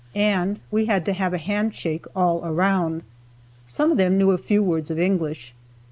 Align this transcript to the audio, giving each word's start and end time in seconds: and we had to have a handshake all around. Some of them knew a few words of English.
and 0.15 0.59
we 0.71 0.85
had 0.85 1.05
to 1.05 1.13
have 1.13 1.31
a 1.31 1.37
handshake 1.37 2.07
all 2.15 2.43
around. 2.43 3.03
Some 3.67 3.91
of 3.91 3.99
them 3.99 4.17
knew 4.17 4.31
a 4.31 4.37
few 4.39 4.63
words 4.63 4.89
of 4.89 4.97
English. 4.97 5.53